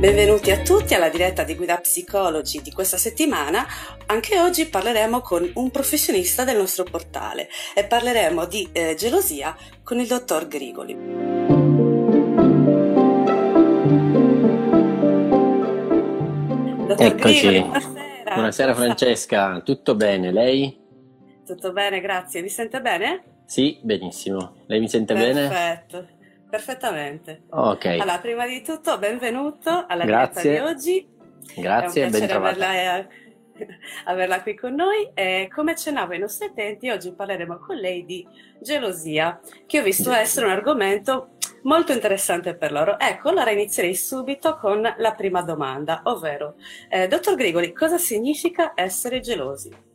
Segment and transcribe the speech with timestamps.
[0.00, 3.66] Benvenuti a tutti alla diretta di Guida Psicologi di questa settimana.
[4.06, 9.98] Anche oggi parleremo con un professionista del nostro portale e parleremo di eh, gelosia con
[10.00, 10.94] il dottor Grigoli.
[16.86, 17.46] Dottor Eccoci.
[17.46, 18.32] Grigoli, buonasera.
[18.32, 20.32] Buonasera Francesca, tutto bene?
[20.32, 20.80] Lei?
[21.44, 22.40] Tutto bene, grazie.
[22.40, 23.42] Mi sente bene?
[23.44, 24.62] Sì, benissimo.
[24.64, 25.34] Lei mi sente Perfetto.
[25.34, 25.48] bene?
[25.48, 26.19] Perfetto.
[26.50, 27.42] Perfettamente.
[27.50, 27.86] Ok.
[27.86, 30.50] Allora, prima di tutto, benvenuto alla Grazie.
[30.50, 31.08] di oggi.
[31.56, 33.08] Grazie, È un piacere averla,
[34.04, 35.10] averla, qui con noi.
[35.14, 38.26] E come accennavo ai nostri utenti, oggi parleremo con lei di
[38.60, 42.98] gelosia, che ho visto essere un argomento molto interessante per loro.
[42.98, 46.56] Ecco, allora inizierei subito con la prima domanda, ovvero,
[46.88, 49.88] eh, dottor Grigoli, cosa significa essere gelosi?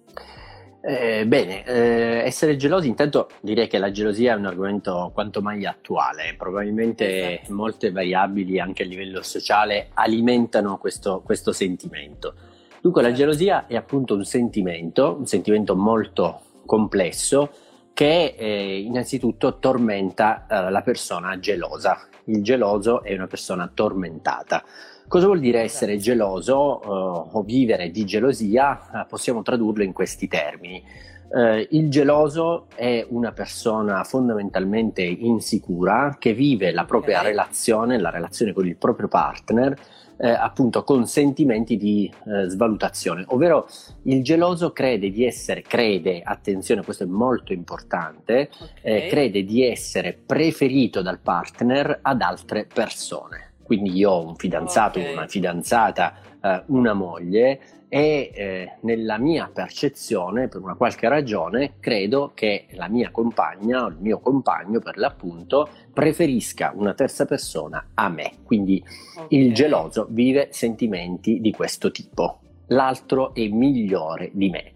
[0.88, 5.66] Eh, bene, eh, essere gelosi, intanto direi che la gelosia è un argomento quanto mai
[5.66, 7.56] attuale, probabilmente esatto.
[7.56, 12.36] molte variabili anche a livello sociale alimentano questo, questo sentimento.
[12.82, 13.18] Dunque certo.
[13.18, 17.50] la gelosia è appunto un sentimento, un sentimento molto complesso
[17.92, 22.08] che eh, innanzitutto tormenta eh, la persona gelosa.
[22.26, 24.64] Il geloso è una persona tormentata.
[25.08, 28.80] Cosa vuol dire essere geloso uh, o vivere di gelosia?
[28.92, 30.84] Uh, possiamo tradurlo in questi termini.
[31.28, 37.32] Uh, il geloso è una persona fondamentalmente insicura che vive la propria okay.
[37.32, 39.78] relazione, la relazione con il proprio partner,
[40.18, 43.68] eh, appunto con sentimenti di eh, svalutazione, ovvero
[44.04, 48.72] il geloso crede di essere, crede, attenzione, questo è molto importante, okay.
[48.82, 53.45] eh, crede di essere preferito dal partner ad altre persone.
[53.66, 55.14] Quindi io ho un fidanzato, okay.
[55.14, 57.60] una fidanzata, eh, una moglie
[57.90, 63.88] e eh, nella mia percezione, per una qualche ragione, credo che la mia compagna o
[63.88, 68.32] il mio compagno, per l'appunto, preferisca una terza persona a me.
[68.44, 68.84] Quindi
[69.16, 69.40] okay.
[69.40, 72.40] il geloso vive sentimenti di questo tipo.
[72.68, 74.72] L'altro è migliore di me.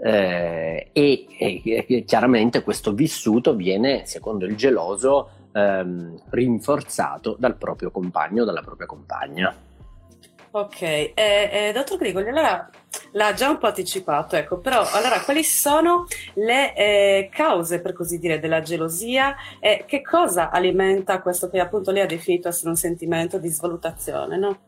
[0.00, 7.90] Eh, e, e, e chiaramente questo vissuto viene, secondo il geloso, ehm, rinforzato dal proprio
[7.90, 9.54] compagno o dalla propria compagna.
[10.50, 12.68] Ok, eh, eh, dottor Grigoli, allora
[13.12, 18.18] l'ha già un po' anticipato, ecco, però allora quali sono le eh, cause, per così
[18.18, 22.76] dire, della gelosia e che cosa alimenta questo che appunto lei ha definito essere un
[22.76, 24.58] sentimento di svalutazione, no?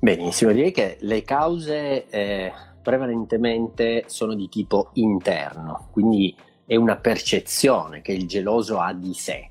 [0.00, 2.52] Benissimo, direi che le cause eh,
[2.82, 6.34] prevalentemente sono di tipo interno, quindi
[6.66, 9.49] è una percezione che il geloso ha di sé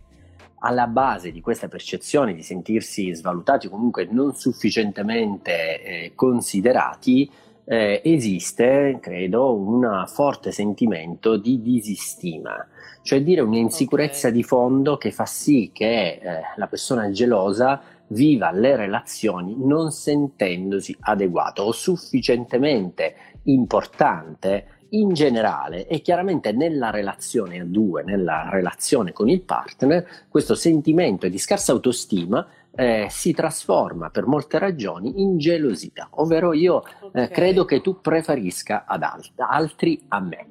[0.60, 7.30] alla base di questa percezione di sentirsi svalutati o comunque non sufficientemente eh, considerati,
[7.66, 12.68] eh, esiste, credo, un forte sentimento di disistima,
[13.04, 14.32] cioè dire un'insicurezza okay.
[14.40, 20.96] di fondo che fa sì che eh, la persona gelosa viva le relazioni non sentendosi
[21.02, 23.16] adeguato o sufficientemente
[23.52, 30.56] importante in generale e chiaramente nella relazione a due, nella relazione con il partner, questo
[30.56, 36.90] sentimento di scarsa autostima eh, si trasforma per molte ragioni in gelosia, ovvero io eh,
[37.02, 37.24] okay.
[37.24, 40.48] eh, credo che tu preferisca ad alt- altri a me.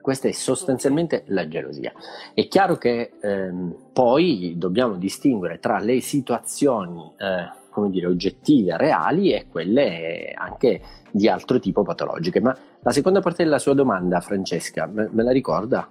[0.00, 1.92] Questa è sostanzialmente la gelosia.
[2.32, 9.32] È chiaro che ehm, poi dobbiamo distinguere tra le situazioni eh, come dire, oggettive, reali
[9.32, 10.80] e quelle anche
[11.10, 12.40] di altro tipo patologiche.
[12.40, 15.88] Ma la seconda parte della sua domanda, Francesca, me, me la ricorda?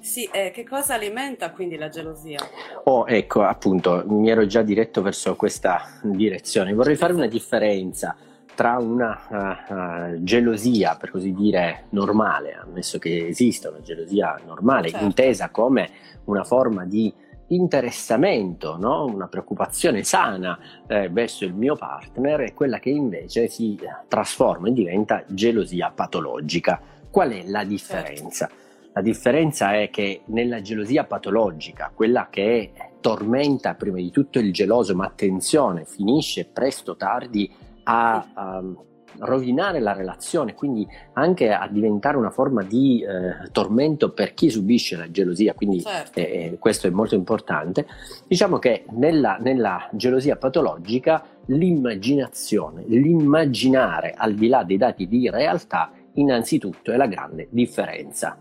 [0.00, 2.38] Sì, eh, che cosa alimenta quindi la gelosia?
[2.84, 6.72] Oh, ecco, appunto, mi ero già diretto verso questa direzione.
[6.72, 8.16] Vorrei fare una differenza
[8.54, 9.72] tra una uh,
[10.14, 15.04] uh, gelosia, per così dire, normale, ammesso che esista una gelosia normale, certo.
[15.04, 15.90] intesa come
[16.24, 17.12] una forma di
[17.50, 19.04] interessamento, no?
[19.04, 24.72] una preoccupazione sana eh, verso il mio partner è quella che invece si trasforma e
[24.72, 26.80] diventa gelosia patologica.
[27.10, 28.46] Qual è la differenza?
[28.46, 28.68] Certo.
[28.92, 34.94] La differenza è che nella gelosia patologica, quella che tormenta prima di tutto il geloso,
[34.96, 37.50] ma attenzione, finisce presto o tardi
[37.84, 38.62] a, a
[39.20, 44.96] rovinare la relazione, quindi anche a diventare una forma di eh, tormento per chi subisce
[44.96, 46.18] la gelosia, quindi certo.
[46.18, 47.86] eh, eh questo è molto importante.
[48.26, 55.90] Diciamo che nella, nella gelosia patologica l'immaginazione, l'immaginare al di là dei dati di realtà,
[56.14, 58.36] innanzitutto è la grande differenza.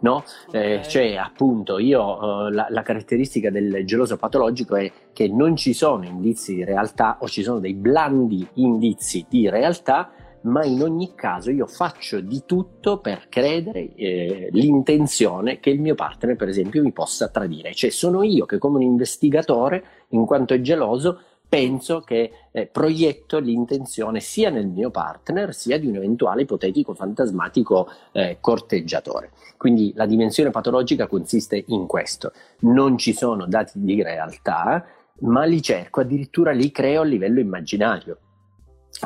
[0.00, 0.24] No?
[0.48, 0.78] Okay.
[0.78, 5.72] Eh, cioè, appunto, io eh, la, la, caratteristica del geloso patologico è che non ci
[5.72, 10.10] sono indizi di realtà o ci sono dei blandi indizi di realtà,
[10.42, 15.94] ma in ogni caso io faccio di tutto per credere eh, l'intenzione che il mio
[15.94, 17.74] partner, per esempio, mi possa tradire.
[17.74, 21.20] Cioè, sono io che, come un investigatore, in quanto è geloso,
[21.50, 27.90] penso che eh, proietto l'intenzione sia nel mio partner sia di un eventuale ipotetico fantasmatico
[28.12, 29.32] eh, corteggiatore.
[29.56, 32.32] Quindi la dimensione patologica consiste in questo.
[32.60, 34.86] Non ci sono dati di realtà,
[35.22, 38.18] ma li cerco, addirittura li creo a livello immaginario.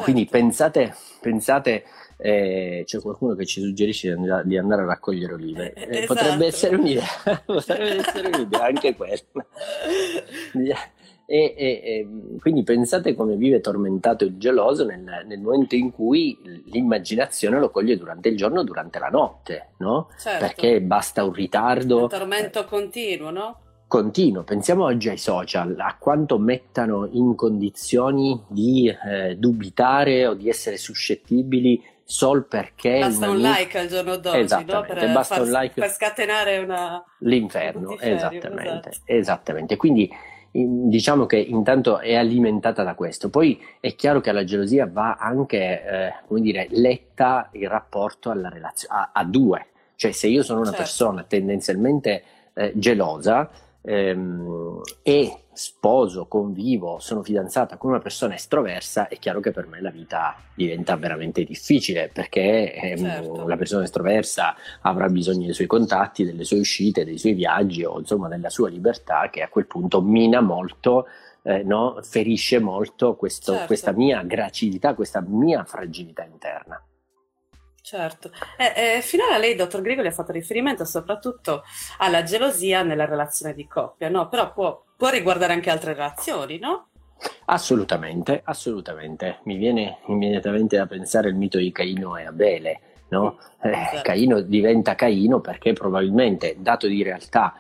[0.03, 0.39] Quindi certo.
[0.39, 1.85] pensate, pensate
[2.19, 5.73] eh, c'è qualcuno che ci suggerisce di andare a raccogliere olive.
[5.73, 6.15] Eh, esatto.
[6.15, 7.07] Potrebbe essere un'idea,
[7.47, 9.17] potrebbe essere un'idea anche quella.
[11.27, 16.39] E, e, e, quindi pensate come vive tormentato il geloso nel, nel, momento in cui
[16.67, 20.09] l'immaginazione lo coglie durante il giorno, durante la notte, no?
[20.19, 20.39] Certo.
[20.39, 22.03] Perché basta un ritardo.
[22.03, 23.59] Un tormento continuo, no?
[23.87, 24.43] Continuo.
[24.43, 30.77] Pensiamo oggi ai social, a quanto mettano in condizioni di eh, dubitare o di essere
[30.77, 34.83] suscettibili sol perché basta un like al giorno d'oggi no?
[34.83, 37.03] per, basta far, un like per scatenare una...
[37.21, 39.03] l'inferno esattamente, esatto.
[39.07, 40.13] esattamente quindi
[40.55, 43.29] diciamo che intanto è alimentata da questo.
[43.29, 48.49] Poi è chiaro che alla gelosia va anche, eh, come dire, letta il rapporto alla
[48.49, 49.67] relazione, a, a, due.
[49.97, 50.83] Cioè se io sono una certo.
[50.83, 52.23] persona tendenzialmente
[52.55, 53.51] eh, gelosa,
[53.83, 59.81] ehm, e sposo, convivo, sono fidanzata con una persona estroversa, è chiaro che per me
[59.81, 63.47] la vita diventa veramente difficile perché ehm, certo.
[63.47, 67.99] la persona estroversa avrà bisogno dei suoi contatti, delle sue uscite, dei suoi viaggi o
[67.99, 71.07] insomma della sua libertà che a quel punto mina molto.
[71.47, 71.99] Eh, no?
[72.01, 73.67] ferisce molto questo, certo.
[73.67, 76.83] questa mia gracilità, questa mia fragilità interna.
[77.85, 81.65] Certo, eh, eh, finora lei, dottor Grigoli, ha fatto riferimento soprattutto
[81.99, 84.31] alla gelosia nella relazione di coppia, no?
[84.31, 86.87] Però può, può riguardare anche altre relazioni, no?
[87.45, 89.41] Assolutamente, assolutamente.
[89.45, 93.39] Mi viene immediatamente da pensare il mito di Caino e Abele, no?
[93.61, 94.01] Eh, esatto.
[94.01, 97.55] Caino diventa Caino perché probabilmente, dato di realtà,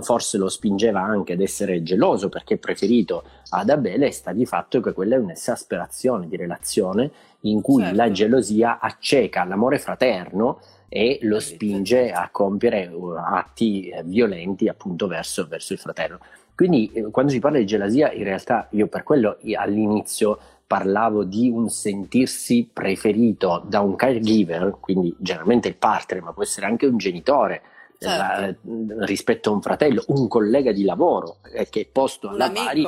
[0.00, 4.92] forse lo spingeva anche ad essere geloso perché preferito ad Abele, sta di fatto che
[4.92, 7.10] quella è un'esasperazione di relazione
[7.42, 7.96] in cui certo.
[7.96, 15.06] la gelosia acceca l'amore fraterno e lo spinge a compiere uh, atti eh, violenti appunto
[15.06, 16.18] verso, verso il fratello.
[16.54, 21.48] Quindi eh, quando si parla di gelosia, in realtà io per quello all'inizio parlavo di
[21.48, 26.98] un sentirsi preferito da un caregiver, quindi generalmente il partner, ma può essere anche un
[26.98, 27.62] genitore,
[27.98, 28.60] certo.
[28.72, 32.86] la, rispetto a un fratello, un collega di lavoro eh, che è posto alla pari,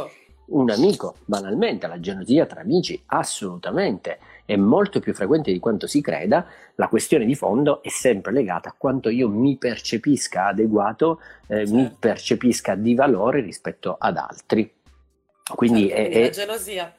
[0.51, 6.01] un amico, banalmente, la gelosia tra amici, assolutamente è molto più frequente di quanto si
[6.01, 11.59] creda, la questione di fondo è sempre legata a quanto io mi percepisca adeguato, eh,
[11.59, 11.75] certo.
[11.75, 14.73] mi percepisca di valore rispetto ad altri.
[15.55, 16.95] Quindi, certo, quindi è, la gelosia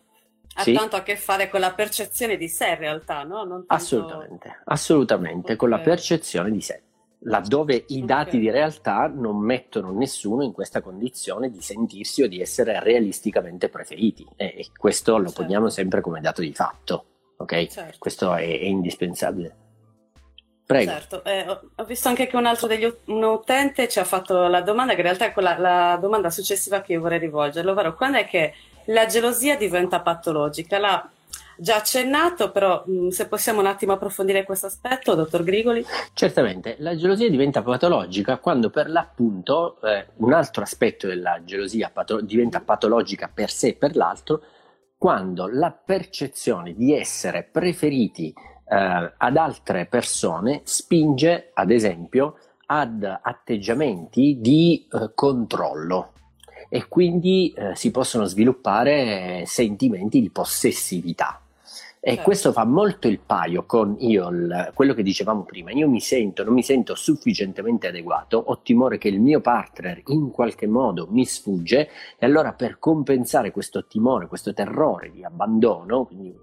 [0.54, 0.74] ha sì?
[0.74, 3.46] tanto a che fare con la percezione di sé in realtà, no?
[3.46, 3.66] Tanto...
[3.68, 5.56] Assolutamente, assolutamente, okay.
[5.58, 6.82] con la percezione di sé
[7.24, 8.40] laddove i dati okay.
[8.40, 14.28] di realtà non mettono nessuno in questa condizione di sentirsi o di essere realisticamente preferiti
[14.36, 15.42] e, questo lo certo.
[15.42, 17.06] poniamo sempre come dato di fatto
[17.42, 17.68] ok?
[17.68, 17.98] Certo.
[18.00, 19.56] Questo è, è, indispensabile.
[20.66, 20.92] Prego.
[20.92, 21.46] Certo, eh,
[21.76, 25.00] ho visto anche che un altro degli un utente ci ha fatto la domanda, che
[25.00, 28.54] in realtà è quella, la domanda successiva che io vorrei rivolgerle, ovvero quando è che
[28.86, 30.78] la gelosia diventa patologica?
[30.78, 31.10] L'ha
[31.62, 35.86] già accennato, però mh, se possiamo un attimo approfondire questo aspetto, dottor Grigoli.
[36.14, 42.22] Certamente, la gelosia diventa patologica quando per l'appunto eh, un altro aspetto della gelosia pato-
[42.22, 44.42] diventa patologica per sé e per l'altro,
[44.98, 54.38] quando la percezione di essere preferiti eh, ad altre persone spinge, ad esempio, ad atteggiamenti
[54.40, 56.14] di eh, controllo
[56.70, 61.40] e quindi eh, si possono sviluppare sentimenti di possessività.
[62.04, 62.24] E certo.
[62.24, 65.70] questo fa molto il paio con io, il, quello che dicevamo prima.
[65.70, 70.32] Io mi sento, non mi sento sufficientemente adeguato, ho timore che il mio partner in
[70.32, 76.36] qualche modo mi sfugge e allora per compensare questo timore, questo terrore di abbandono, quindi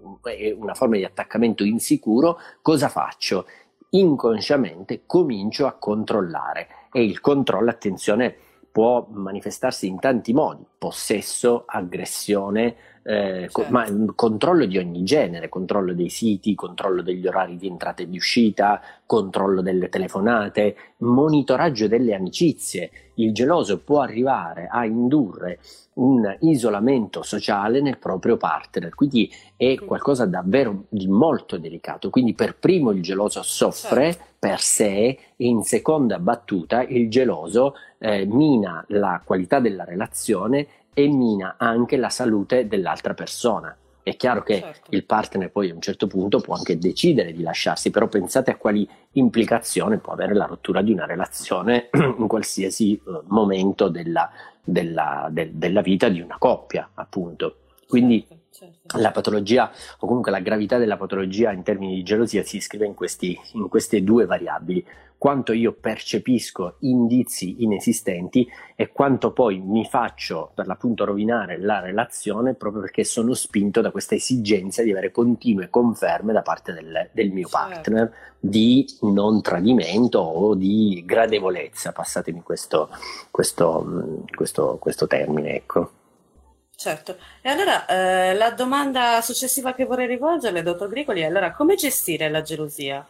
[0.57, 3.45] una forma di attaccamento insicuro, cosa faccio?
[3.89, 8.33] Inconsciamente comincio a controllare e il controllo, attenzione,
[8.71, 13.65] può manifestarsi in tanti modi, possesso, aggressione, eh, certo.
[13.69, 18.17] ma controllo di ogni genere, controllo dei siti, controllo degli orari di entrata e di
[18.17, 22.91] uscita, controllo delle telefonate, monitoraggio delle amicizie.
[23.15, 25.59] Il geloso può arrivare a indurre
[25.99, 32.09] un isolamento sociale nel proprio partner, quindi è qualcosa davvero di molto delicato.
[32.09, 34.23] Quindi per primo il geloso soffre certo.
[34.39, 41.07] per sé e in seconda battuta il geloso eh, mina la qualità della relazione e
[41.07, 43.75] mina anche la salute dell'altra persona.
[44.01, 44.89] È chiaro che certo.
[44.89, 48.55] il partner poi a un certo punto può anche decidere di lasciarsi, però pensate a
[48.55, 54.31] quali implicazioni può avere la rottura di una relazione in qualsiasi uh, momento della,
[54.63, 57.57] della, de, della, vita di una coppia, appunto.
[57.87, 58.97] Quindi certo, certo.
[58.97, 62.93] la patologia o comunque la gravità della patologia in termini di gelosia si iscrive in,
[62.93, 64.85] questi, in queste due variabili
[65.19, 72.53] quanto io percepisco indizi inesistenti e quanto poi mi faccio per l'appunto rovinare la relazione
[72.53, 77.31] proprio perché sono spinto da questa esigenza di avere continue conferme da parte del, del
[77.31, 77.67] mio certo.
[77.67, 82.89] partner di non tradimento o di gradevolezza, passatemi questo,
[83.29, 85.55] questo, questo, questo termine.
[85.55, 85.98] Ecco.
[86.79, 91.75] Certo, e allora eh, la domanda successiva che vorrei rivolgerle, dottor Grigoli, è allora come
[91.75, 93.05] gestire la gelosia?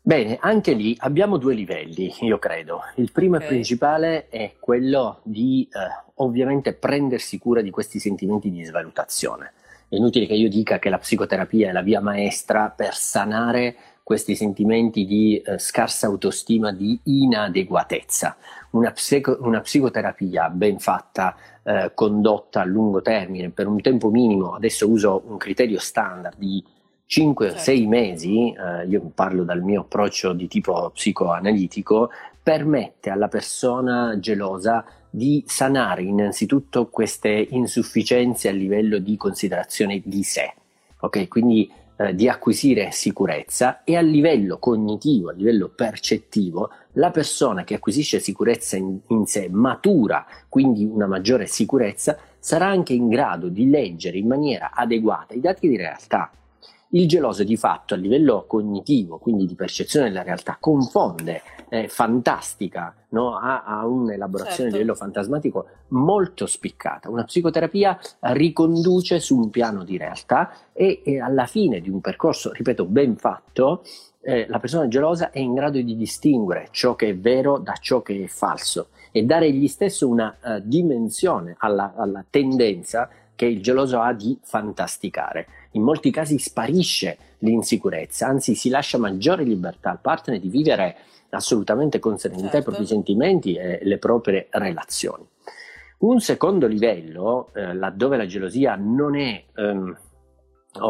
[0.00, 2.80] Bene, anche lì abbiamo due livelli, io credo.
[2.94, 3.48] Il primo okay.
[3.48, 5.78] e principale è quello di eh,
[6.14, 9.52] ovviamente prendersi cura di questi sentimenti di svalutazione.
[9.86, 13.76] È inutile che io dica che la psicoterapia è la via maestra per sanare
[14.08, 18.38] questi sentimenti di eh, scarsa autostima, di inadeguatezza.
[18.70, 24.54] Una, psico- una psicoterapia ben fatta, eh, condotta a lungo termine per un tempo minimo,
[24.54, 26.64] adesso uso un criterio standard di
[27.06, 27.88] 5-6 certo.
[27.88, 32.08] mesi, eh, io parlo dal mio approccio di tipo psicoanalitico,
[32.42, 40.54] permette alla persona gelosa di sanare innanzitutto queste insufficienze a livello di considerazione di sé,
[41.00, 41.28] ok?
[41.28, 47.74] Quindi eh, di acquisire sicurezza e a livello cognitivo, a livello percettivo, la persona che
[47.74, 53.68] acquisisce sicurezza in, in sé matura, quindi una maggiore sicurezza, sarà anche in grado di
[53.68, 56.30] leggere in maniera adeguata i dati di realtà
[56.90, 62.94] il geloso di fatto a livello cognitivo, quindi di percezione della realtà, confonde eh, fantastica,
[63.10, 63.36] no?
[63.36, 64.74] ha, ha, un'elaborazione certo.
[64.74, 67.10] a livello fantasmatico molto spiccata.
[67.10, 72.52] Una psicoterapia riconduce su un piano di realtà e, e alla fine di un percorso,
[72.52, 73.82] ripeto, ben fatto,
[74.20, 78.02] eh, la persona gelosa è in grado di distinguere ciò che è vero da ciò
[78.02, 83.62] che è falso e dare egli stesso una uh, dimensione alla, alla tendenza che il
[83.62, 85.46] geloso ha di fantasticare.
[85.72, 90.96] In molti casi sparisce l'insicurezza, anzi si lascia maggiore libertà al partner di vivere
[91.30, 92.58] assolutamente con serenità certo.
[92.58, 95.26] i propri sentimenti e le proprie relazioni.
[95.98, 99.96] Un secondo livello, eh, laddove la gelosia non è ehm,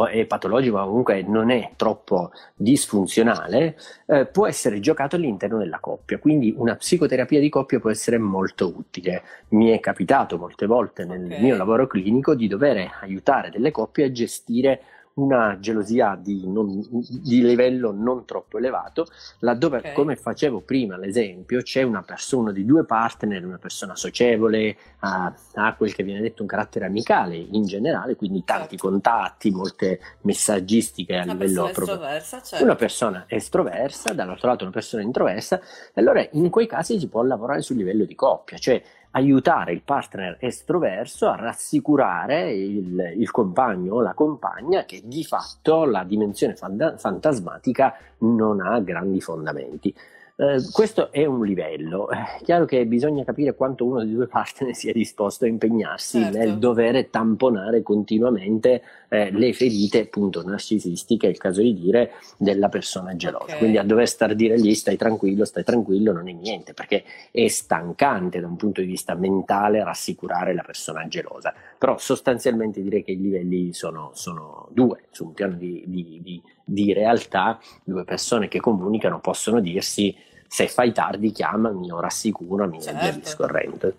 [0.08, 3.76] è patologico, ma comunque non è troppo disfunzionale,
[4.06, 6.18] eh, può essere giocato all'interno della coppia.
[6.18, 9.22] Quindi una psicoterapia di coppia può essere molto utile.
[9.48, 11.40] Mi è capitato molte volte nel okay.
[11.40, 14.80] mio lavoro clinico di dover aiutare delle coppie a gestire
[15.18, 19.06] una gelosia di, non, di, livello non troppo elevato,
[19.40, 19.92] laddove, okay.
[19.92, 25.74] come facevo prima l'esempio, c'è una persona di due partner, una persona socievole, ha, ha,
[25.74, 28.88] quel che viene detto un carattere amicale in generale, quindi tanti certo.
[28.88, 31.98] contatti, molte messaggistiche a una livello proprio.
[31.98, 32.62] Certo.
[32.62, 35.60] Una persona estroversa, dall'altro lato una persona introversa,
[35.92, 38.80] e allora in quei casi si può lavorare sul livello di coppia, cioè
[39.12, 45.84] aiutare il partner estroverso a rassicurare il, il, compagno o la compagna che di fatto
[45.84, 49.94] la dimensione fantasmatica non ha grandi fondamenti.
[50.40, 52.08] Eh, questo è un livello.
[52.10, 56.38] È chiaro che bisogna capire quanto uno dei due partner sia disposto a impegnarsi certo.
[56.38, 62.68] nel dover tamponare continuamente eh, le ferite appunto narcisistiche, è il caso di dire, della
[62.68, 63.44] persona gelosa.
[63.44, 63.58] Okay.
[63.58, 67.48] Quindi a dover star dire lì stai tranquillo, stai tranquillo non è niente, perché è
[67.48, 71.54] stancante da un punto di vista mentale rassicurare la persona gelosa.
[71.78, 76.42] Però sostanzialmente direi che i livelli sono, sono due, su un piano di, di, di,
[76.64, 80.14] di realtà, due persone che comunicano possono dirsi
[80.46, 82.98] se fai tardi chiamami o rassicurami certo.
[82.98, 83.92] e via discorrendo.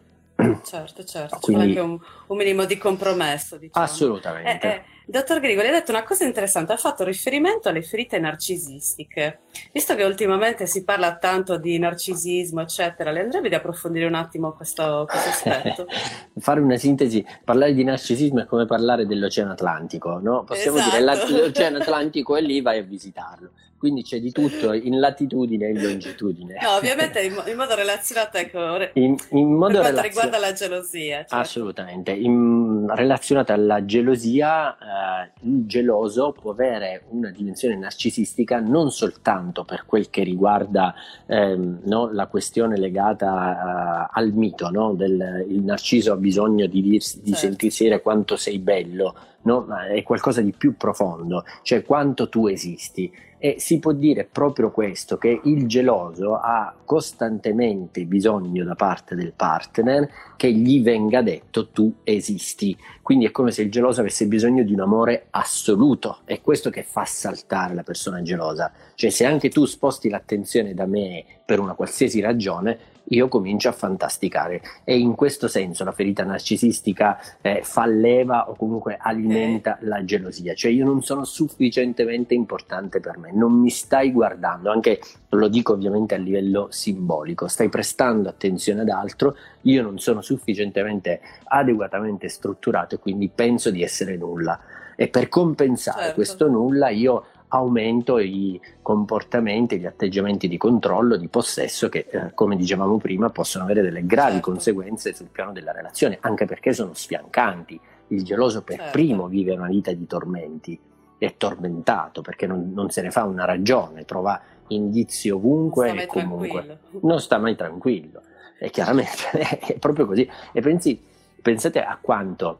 [0.63, 3.57] Certo, certo, Quindi, c'è anche un, un, minimo di compromesso.
[3.57, 3.85] Diciamo.
[3.85, 4.67] Assolutamente.
[4.67, 9.39] Eh, eh, dottor Grigoli, ha detto una cosa interessante, ha fatto riferimento alle ferite narcisistiche.
[9.73, 14.53] Visto che ultimamente si parla tanto di narcisismo, eccetera, le andrebbe di approfondire un attimo
[14.53, 15.87] questo, questo aspetto?
[16.39, 20.45] Fare una sintesi, parlare di narcisismo è come parlare dell'Oceano Atlantico, no?
[20.45, 21.25] Possiamo esatto.
[21.25, 25.69] dire l'Oceano Atlantico è lì, vai a visitarlo quindi c'è di tutto in latitudine e
[25.71, 26.57] in longitudine.
[26.61, 28.59] No, ovviamente in, in modo relazionato ecco,
[28.93, 31.17] in, in modo per quanto riguarda la gelosia.
[31.17, 31.35] Certo.
[31.35, 39.63] Assolutamente, in, relazionato alla gelosia, eh, il geloso può avere una dimensione narcisistica non soltanto
[39.63, 40.93] per quel che riguarda
[41.25, 44.93] ehm, no, la questione legata uh, al mito, no?
[44.93, 47.47] del il narciso ha bisogno di, dirsi, di certo.
[47.47, 49.65] sentirsi dire quanto sei bello, no?
[49.67, 54.69] ma è qualcosa di più profondo, cioè quanto tu esisti e si può dire proprio
[54.69, 61.69] questo, che il geloso ha costantemente bisogno da parte del partner che gli venga detto
[61.69, 62.77] tu esisti.
[63.01, 66.19] Quindi è come se il geloso avesse bisogno di un amore assoluto.
[66.25, 68.73] È questo che fa saltare la persona gelosa.
[68.93, 72.77] Cioè se anche tu sposti l'attenzione da me per una qualsiasi ragione,
[73.09, 78.55] io comincio a fantasticare e in questo senso la ferita narcisistica eh, fa leva o
[78.55, 79.85] comunque alimenta eh.
[79.85, 84.99] la gelosia, cioè io non sono sufficientemente importante per me, non mi stai guardando, anche
[85.29, 91.21] lo dico ovviamente a livello simbolico, stai prestando attenzione ad altro, io non sono sufficientemente
[91.45, 94.59] adeguatamente strutturato e quindi penso di essere nulla
[94.95, 96.15] e per compensare certo.
[96.15, 102.55] questo nulla io aumento i comportamenti, gli atteggiamenti di controllo, di possesso che, eh, come
[102.55, 104.51] dicevamo prima, possono avere delle gravi certo.
[104.51, 107.79] conseguenze sul piano della relazione, anche perché sono sfiancanti.
[108.07, 108.91] Il geloso per certo.
[108.91, 110.79] primo vive una vita di tormenti,
[111.17, 116.63] è tormentato perché non, non se ne fa una ragione, trova indizi ovunque e comunque
[116.65, 117.07] tranquillo.
[117.07, 118.21] non sta mai tranquillo.
[118.59, 119.29] E chiaramente
[119.59, 120.29] è proprio così.
[120.51, 121.01] E pensi,
[121.41, 122.59] pensate a quanto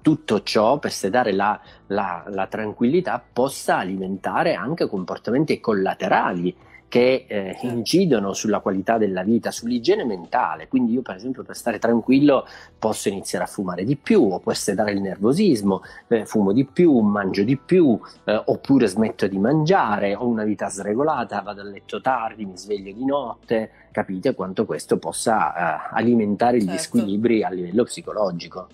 [0.00, 6.54] tutto ciò per sedare la, la, la, tranquillità possa alimentare anche comportamenti collaterali
[6.92, 7.66] che eh, certo.
[7.68, 10.68] incidono sulla qualità della vita, sull'igiene mentale.
[10.68, 12.46] Quindi io per esempio per stare tranquillo
[12.78, 16.98] posso iniziare a fumare di più, o può sedare il nervosismo, eh, fumo di più,
[16.98, 22.02] mangio di più, eh, oppure smetto di mangiare, ho una vita sregolata, vado a letto
[22.02, 23.70] tardi, mi sveglio di notte.
[23.90, 26.74] Capite quanto questo possa eh, alimentare certo.
[26.74, 28.66] gli squilibri a livello psicologico.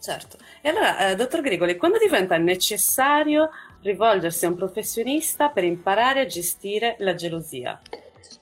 [0.00, 0.38] Certo.
[0.62, 3.50] E allora, eh, dottor Grigoli, quando diventa necessario
[3.82, 7.78] rivolgersi a un professionista per imparare a gestire la gelosia?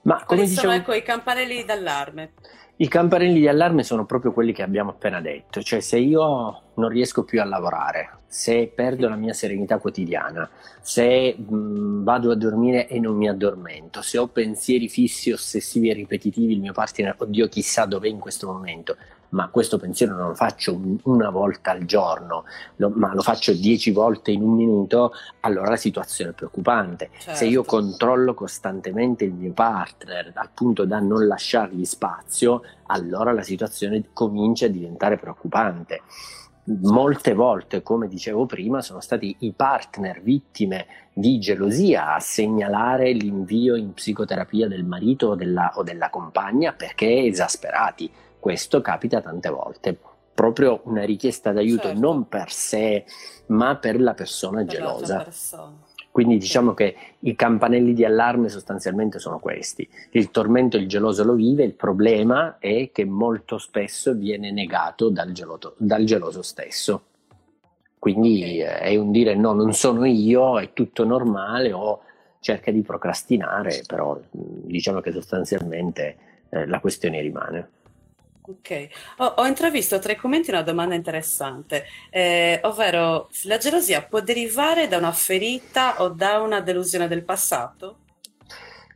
[0.03, 0.69] Ma come Quali diciamo...
[0.69, 2.33] sono ecco, i campanelli d'allarme?
[2.77, 6.89] I campanelli di allarme sono proprio quelli che abbiamo appena detto, cioè se io non
[6.89, 10.49] riesco più a lavorare, se perdo la mia serenità quotidiana,
[10.81, 15.95] se mh, vado a dormire e non mi addormento, se ho pensieri fissi, ossessivi e
[15.95, 18.97] ripetitivi, il mio partner, oddio chissà dov'è in questo momento,
[19.31, 22.45] ma questo pensiero non lo faccio una volta al giorno,
[22.77, 27.11] lo, ma lo faccio dieci volte in un minuto, allora la situazione è preoccupante.
[27.19, 27.39] Certo.
[27.39, 33.43] Se io controllo costantemente il mio partner al punto da non lasciargli spazio, allora la
[33.43, 36.03] situazione comincia a diventare preoccupante.
[36.83, 43.75] Molte volte, come dicevo prima, sono stati i partner vittime di gelosia a segnalare l'invio
[43.75, 49.97] in psicoterapia del marito o della, o della compagna perché esasperati questo capita tante volte,
[50.35, 52.01] proprio una richiesta d'aiuto certo.
[52.01, 53.05] non per sé,
[53.47, 55.23] ma per la persona per gelosa.
[55.25, 55.87] Persona.
[56.11, 59.89] Quindi diciamo che i campanelli di allarme sostanzialmente sono questi.
[60.11, 65.31] Il tormento il geloso lo vive, il problema è che molto spesso viene negato dal,
[65.31, 67.03] geloto, dal geloso stesso.
[67.99, 68.93] Quindi okay.
[68.93, 72.01] è un dire no, non sono io, è tutto normale o
[72.41, 76.17] cerca di procrastinare, però diciamo che sostanzialmente
[76.49, 77.69] eh, la questione rimane.
[78.49, 84.21] Ok, ho, ho intravisto tra i commenti una domanda interessante, eh, ovvero la gelosia può
[84.21, 87.99] derivare da una ferita o da una delusione del passato?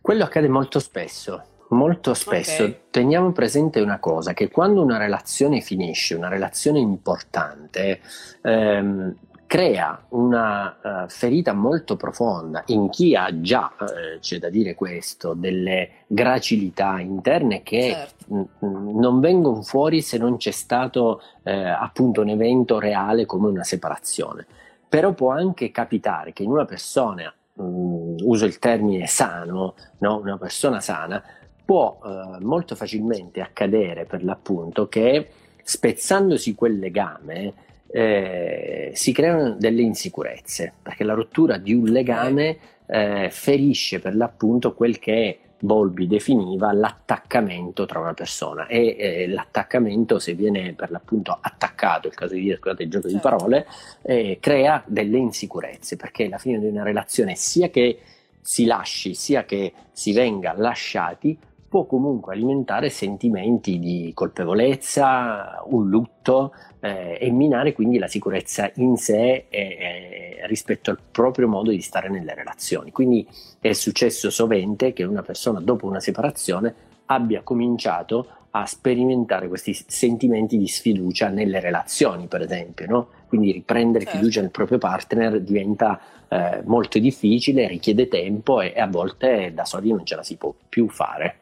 [0.00, 2.62] Quello accade molto spesso, molto spesso.
[2.62, 2.80] Okay.
[2.90, 8.00] Teniamo presente una cosa, che quando una relazione finisce, una relazione importante,
[8.40, 9.14] ehm,
[9.52, 15.34] crea una uh, ferita molto profonda in chi ha già, uh, c'è da dire questo,
[15.34, 18.48] delle gracilità interne che certo.
[18.60, 23.62] n- non vengono fuori se non c'è stato uh, appunto un evento reale come una
[23.62, 24.46] separazione.
[24.88, 30.16] Però può anche capitare che in una persona, mh, uso il termine sano, no?
[30.16, 31.22] una persona sana,
[31.62, 31.98] può
[32.40, 35.28] molto facilmente accadere per l'appunto che
[35.62, 37.54] spezzandosi quel legame
[37.92, 44.74] eh, si creano delle insicurezze, perché la rottura di un legame eh, ferisce per l'appunto
[44.74, 51.38] quel che Bolby definiva l'attaccamento tra una persona e eh, l'attaccamento se viene per l'appunto
[51.40, 53.28] attaccato, il caso di dire scusate il gioco certo.
[53.28, 53.66] di parole,
[54.02, 58.00] eh, crea delle insicurezze perché la fine di una relazione sia che
[58.40, 66.52] si lasci sia che si venga lasciati può comunque alimentare sentimenti di colpevolezza, un lutto
[66.82, 72.08] eh, e minare quindi la sicurezza in sé e, rispetto al proprio modo di stare
[72.08, 72.90] nelle relazioni.
[72.90, 73.26] Quindi
[73.60, 76.74] è successo sovente che una persona dopo una separazione
[77.06, 83.08] abbia cominciato a sperimentare questi sentimenti di sfiducia nelle relazioni, per esempio, no?
[83.28, 84.18] Quindi riprendere certo.
[84.18, 89.64] fiducia nel proprio partner diventa eh, molto difficile, richiede tempo e, e a volte da
[89.64, 91.36] soli non ce la si può più fare.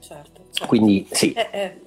[0.00, 0.66] Certo, certo.
[0.66, 1.32] Quindi sì.
[1.32, 1.80] Eh, eh.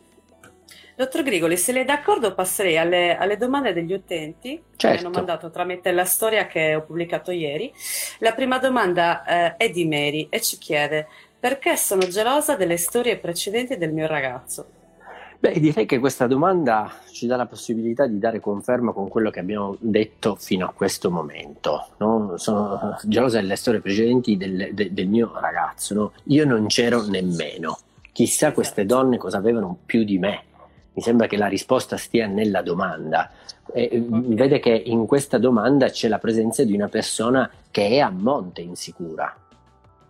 [1.02, 4.78] Dottor Grigoli, se lei è d'accordo passerei alle, alle domande degli utenti certo.
[4.78, 5.18] che mi hanno certo.
[5.18, 7.74] mandato tramite la storia che ho pubblicato ieri.
[8.20, 11.08] La prima domanda eh, è di Mary e ci chiede
[11.40, 14.68] perché sono gelosa delle storie precedenti del mio ragazzo?
[15.40, 19.40] Beh, direi che questa domanda ci dà la possibilità di dare conferma con quello che
[19.40, 21.88] abbiamo detto fino a questo momento.
[21.98, 22.34] No?
[22.38, 25.96] Sono gelosa delle storie precedenti del, de, del mio ragazzo.
[25.96, 26.12] No?
[26.26, 27.80] Io non c'ero nemmeno.
[28.12, 30.44] Chissà queste donne cosa avevano più di me.
[30.94, 33.32] Mi sembra che la risposta stia nella domanda.
[33.74, 34.36] E, okay.
[34.36, 38.62] Vede che in questa domanda c'è la presenza di una persona che è a monte
[38.62, 39.36] insicura.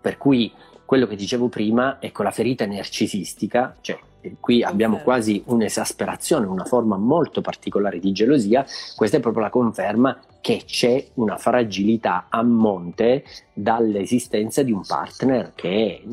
[0.01, 0.51] Per cui
[0.85, 3.97] quello che dicevo prima, ecco la ferita narcisistica, cioè
[4.39, 8.65] qui abbiamo quasi un'esasperazione, una forma molto particolare di gelosia,
[8.95, 15.53] questa è proprio la conferma che c'è una fragilità a monte dall'esistenza di un partner
[15.55, 16.03] che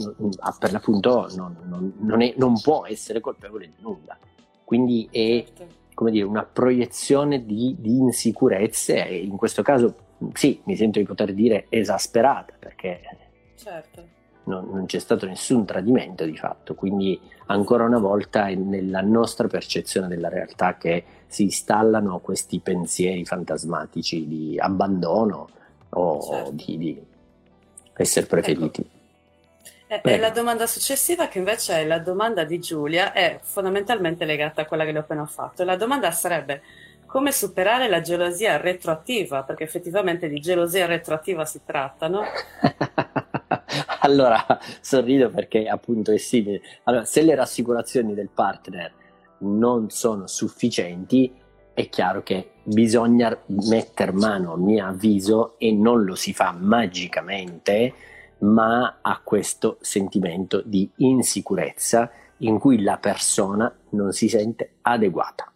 [0.59, 4.17] per l'appunto non, non, non, è, non può essere colpevole di nulla.
[4.69, 5.67] Quindi è certo.
[5.95, 9.95] come dire, una proiezione di, di insicurezze e in questo caso
[10.35, 13.01] sì, mi sento di poter dire esasperata perché
[13.55, 14.05] certo
[14.45, 19.49] non, non, c'è stato nessun tradimento di fatto, quindi ancora una volta è nella nostra
[19.49, 25.49] percezione della realtà che si installano questi pensieri fantasmatici di abbandono
[25.89, 26.51] o certo.
[26.51, 27.03] di, di,
[27.95, 28.83] essere preferiti.
[28.83, 28.98] Ecco.
[29.89, 34.67] Eh, la domanda successiva, che invece è la domanda di Giulia, è fondamentalmente legata a
[34.67, 35.65] quella che le ho appena fatto.
[35.65, 36.63] La domanda sarebbe
[37.07, 42.21] come superare la gelosia retroattiva, perché effettivamente di gelosia retroattiva si tratta, no?
[44.01, 44.45] allora
[44.83, 46.61] sorrido perché appunto è simile.
[46.85, 48.93] Allora, se le rassicurazioni del partner
[49.39, 51.33] non sono sufficienti,
[51.73, 57.95] è chiaro che bisogna mettere mano, a mio avviso, e non lo si fa magicamente,
[58.41, 65.51] ma a questo sentimento di insicurezza in cui la persona non si sente adeguata.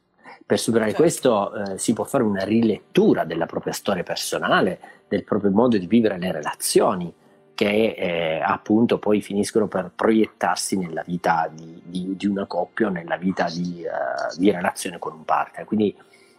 [0.45, 1.03] Per superare certo.
[1.03, 5.87] questo eh, si può fare una rilettura della propria storia personale, del proprio modo di
[5.87, 7.15] vivere le relazioni,
[7.55, 12.91] che eh, appunto poi finiscono per proiettarsi nella vita di, di, di una coppia o
[12.91, 15.65] nella vita di, uh, di, relazione con un partner.
[15.65, 15.95] Quindi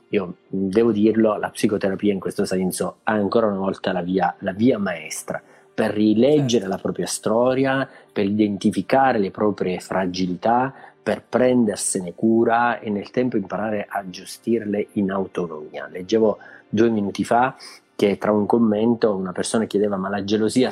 [0.10, 4.52] io devo dirlo, la psicoterapia in questo senso ha ancora una volta la via, la
[4.52, 5.42] via maestra
[5.74, 6.68] per rileggere certo.
[6.68, 13.86] la propria storia, per identificare le proprie fragilità, per prendersene cura e nel tempo imparare
[13.90, 15.88] a gestirle in autonomia.
[15.92, 16.38] Leggevo
[16.70, 17.56] due minuti fa
[17.96, 20.72] che tra un commento una persona chiedeva ma la gelosia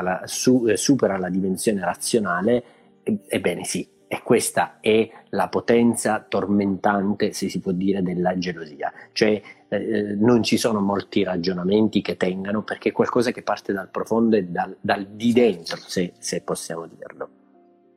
[0.00, 2.62] la, su, eh, supera la dimensione razionale?
[3.02, 8.90] Ebbene sì, e questa è la potenza tormentante, se si può dire, della gelosia.
[9.12, 13.90] Cioè eh, non ci sono molti ragionamenti che tengano perché è qualcosa che parte dal
[13.90, 17.28] profondo e dal, dal di dentro, se, se, possiamo dirlo.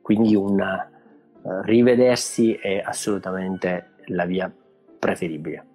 [0.02, 4.52] Quindi un uh, rivedersi è assolutamente la via
[4.98, 5.66] preferibile.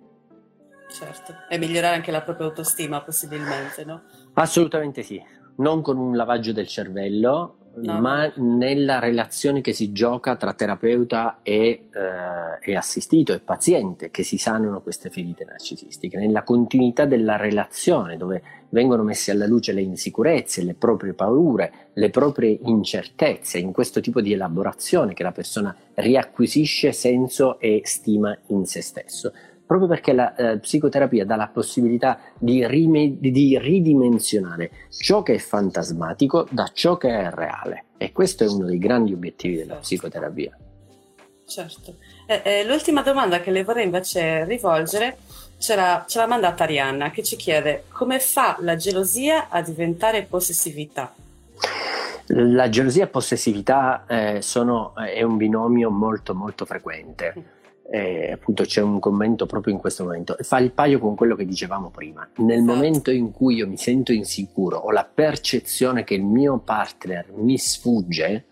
[0.88, 4.04] Certo, e migliorare anche la propria autostima possibilmente, no?
[4.34, 5.22] Assolutamente sì,
[5.58, 11.88] non con un lavaggio del cervello, ma nella relazione che si gioca tra terapeuta e,
[11.94, 18.18] eh, e, assistito e paziente che si sanano queste ferite narcisistiche, nella continuità della relazione
[18.18, 24.02] dove vengono messe alla luce le insicurezze, le proprie paure, le proprie incertezze, in questo
[24.02, 29.32] tipo di elaborazione che la persona riacquisisce senso e stima in se stesso
[29.68, 35.38] proprio perché la eh, psicoterapia dà la possibilità di, rime- di, ridimensionare ciò che è
[35.38, 37.86] fantasmatico da ciò che è reale.
[37.98, 40.58] E questo è uno dei grandi obiettivi della psicoterapia.
[41.46, 41.96] Certo.
[42.26, 45.18] Eh, eh, l'ultima domanda che le vorrei invece rivolgere
[45.58, 50.24] ce l'ha, ce l'ha mandata Arianna che ci chiede come fa la gelosia a diventare
[50.24, 51.14] possessività?
[52.28, 57.57] La gelosia e possessività eh, sono, eh, è un binomio molto molto frequente.
[57.90, 61.46] Eh, appunto c'è un commento proprio in questo momento, fa il paio con quello che
[61.46, 62.28] dicevamo prima.
[62.38, 62.74] Nel esatto.
[62.74, 67.58] momento in cui io mi sento insicuro, ho la percezione che il mio partner mi
[67.58, 68.46] sfugge,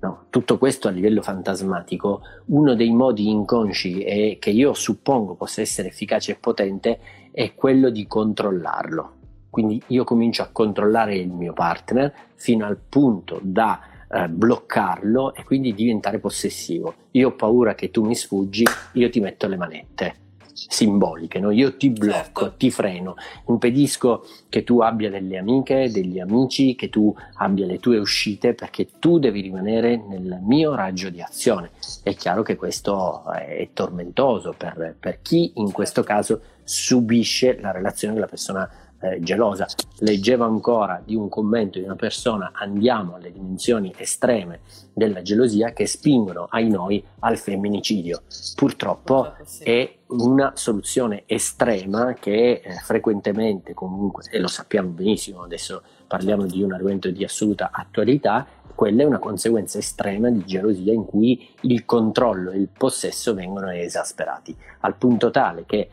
[0.00, 5.60] no, tutto questo a livello fantasmatico, uno dei modi inconsci e che io suppongo possa
[5.60, 7.00] essere efficace e potente
[7.32, 9.14] è quello di controllarlo.
[9.50, 15.44] Quindi io comincio a controllare il mio partner fino al punto da eh, bloccarlo e
[15.44, 16.94] quindi diventare possessivo.
[17.12, 20.14] Io ho paura che tu mi sfuggi, io ti metto le manette
[20.56, 21.50] simboliche, no?
[21.50, 22.54] io ti blocco, certo.
[22.56, 23.14] ti freno,
[23.48, 28.88] impedisco che tu abbia delle amiche, degli amici, che tu abbia le tue uscite perché
[28.98, 31.70] tu devi rimanere nel mio raggio di azione.
[32.02, 38.14] È chiaro che questo è tormentoso per, per chi in questo caso subisce la relazione
[38.14, 38.70] con la persona
[39.12, 39.66] eh, gelosa.
[39.98, 44.60] Leggevo ancora di un commento di una persona andiamo alle dimensioni estreme
[44.92, 48.22] della gelosia che spingono ai noi al femminicidio.
[48.54, 56.46] Purtroppo è una soluzione estrema che eh, frequentemente comunque, e lo sappiamo benissimo, adesso parliamo
[56.46, 61.48] di un argomento di assoluta attualità, quella è una conseguenza estrema di gelosia in cui
[61.62, 65.88] il controllo e il possesso vengono esasperati, al punto tale che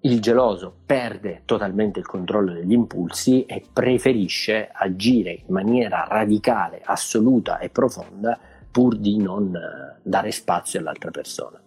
[0.00, 7.58] il geloso perde totalmente il controllo degli impulsi e preferisce agire in maniera radicale, assoluta
[7.58, 8.38] e profonda
[8.70, 11.60] pur di non eh, dare spazio all'altra persona.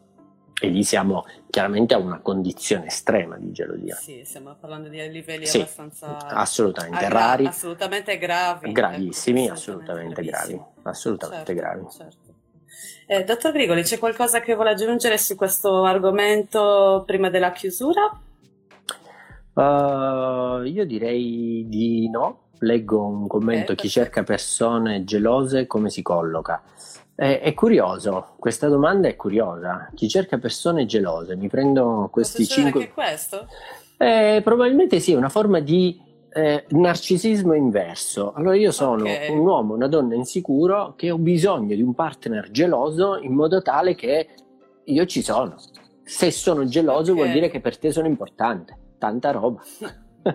[0.62, 3.96] E lì siamo chiaramente a una condizione estrema di gelosia.
[3.96, 10.54] Sì, stiamo parlando di livelli sì, abbastanza assolutamente rari, assolutamente gravi, gravissimi, ecco, assolutamente, assolutamente
[10.54, 11.86] gravi, assolutamente certo, gravi.
[11.90, 12.29] Certo.
[13.08, 18.22] Eh, dottor Grigoli, c'è qualcosa che vuole aggiungere su questo argomento prima della chiusura?
[19.54, 22.44] Uh, io direi di no.
[22.60, 26.62] Leggo un commento: okay, chi cerca persone gelose come si colloca?
[27.16, 29.90] È, è, curioso, questa domanda è curiosa.
[29.96, 31.36] Chi cerca persone gelose?
[31.36, 32.82] Mi prendo questi cinque.
[32.82, 33.48] Anche questo?
[33.98, 36.00] Eh, probabilmente sì, è una forma di
[36.34, 38.34] eh, narcisismo inverso.
[38.34, 39.30] Allora io sono okay.
[39.32, 43.96] un uomo, una donna insicuro che ho bisogno di un partner geloso in modo tale
[43.96, 44.28] che
[44.84, 45.56] io ci sono.
[46.04, 47.24] Se sono geloso okay.
[47.24, 49.62] vuol dire che per te sono importante tanta roba.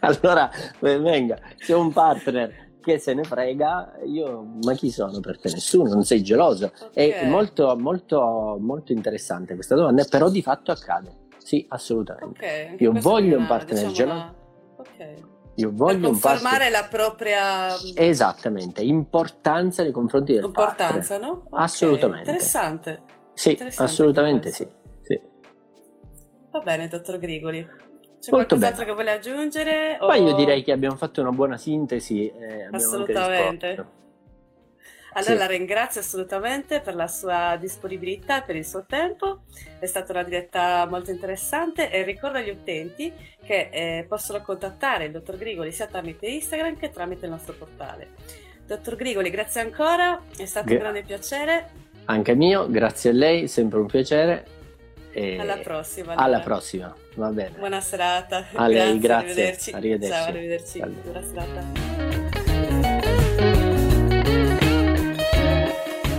[0.00, 5.50] allora, venga, se un partner che se ne frega, io, ma chi sono per te?
[5.52, 6.72] Nessuno, non sei geloso.
[6.88, 7.10] Okay.
[7.10, 11.28] È molto, molto, molto interessante questa domanda, però di fatto accade.
[11.50, 12.38] Sì, assolutamente.
[12.38, 14.12] Okay, io voglio un partner diciamo.
[14.12, 14.34] Una...
[14.76, 15.16] Okay.
[15.56, 21.20] Io voglio per confermare la propria esattamente importanza nei confronti del importanza, partner.
[21.20, 21.42] no?
[21.48, 21.64] Okay.
[21.64, 22.30] Assolutamente.
[22.30, 23.02] Interessante.
[23.34, 24.68] Sì, Interessante assolutamente sì.
[26.52, 27.64] Va bene, dottor Grigoli.
[27.64, 28.84] C'è Molto qualcos'altro bene.
[28.84, 29.98] che vuole aggiungere?
[29.98, 30.06] O...
[30.06, 32.28] Ma io direi che abbiamo fatto una buona sintesi.
[32.28, 33.86] Eh, assolutamente.
[35.12, 35.38] Allora sì.
[35.38, 39.40] la ringrazio assolutamente per la sua disponibilità e per il suo tempo,
[39.78, 43.12] è stata una diretta molto interessante e ricordo agli utenti
[43.44, 48.08] che eh, possono contattare il dottor Grigoli sia tramite Instagram che tramite il nostro portale.
[48.66, 51.70] Dottor Grigoli, grazie ancora, è stato Gra- un grande piacere.
[52.04, 54.58] Anche mio, grazie a lei, sempre un piacere
[55.12, 56.12] e alla prossima.
[56.12, 56.24] Allora.
[56.24, 57.58] Alla prossima, va bene.
[57.58, 58.46] Buona serata.
[58.52, 59.26] A lei, grazie.
[59.26, 59.70] Arrivederci.
[59.72, 60.14] Arrivederci.
[60.14, 60.78] Ciao, arrivederci.
[61.02, 61.89] Buona serata.